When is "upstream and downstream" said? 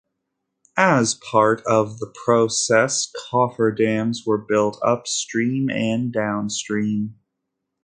4.83-7.19